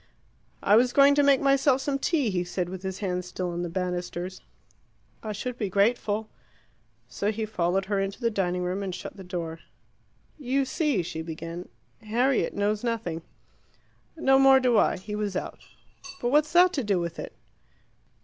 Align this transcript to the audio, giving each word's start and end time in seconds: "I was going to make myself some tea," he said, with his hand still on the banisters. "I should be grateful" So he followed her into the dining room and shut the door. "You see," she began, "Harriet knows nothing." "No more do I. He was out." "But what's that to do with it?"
"I 0.63 0.77
was 0.77 0.93
going 0.93 1.13
to 1.13 1.21
make 1.21 1.41
myself 1.41 1.79
some 1.79 1.99
tea," 1.99 2.31
he 2.31 2.43
said, 2.43 2.69
with 2.69 2.81
his 2.81 2.97
hand 3.05 3.23
still 3.23 3.51
on 3.51 3.61
the 3.61 3.69
banisters. 3.69 4.41
"I 5.21 5.31
should 5.31 5.59
be 5.59 5.69
grateful" 5.69 6.27
So 7.07 7.31
he 7.31 7.45
followed 7.45 7.85
her 7.85 7.99
into 7.99 8.19
the 8.19 8.31
dining 8.31 8.63
room 8.63 8.81
and 8.81 8.95
shut 8.95 9.15
the 9.15 9.23
door. 9.23 9.59
"You 10.39 10.65
see," 10.65 11.03
she 11.03 11.21
began, 11.21 11.69
"Harriet 12.01 12.55
knows 12.55 12.83
nothing." 12.83 13.21
"No 14.17 14.39
more 14.39 14.59
do 14.59 14.75
I. 14.75 14.97
He 14.97 15.13
was 15.13 15.35
out." 15.35 15.59
"But 16.19 16.29
what's 16.29 16.51
that 16.53 16.73
to 16.73 16.83
do 16.83 16.99
with 16.99 17.19
it?" 17.19 17.33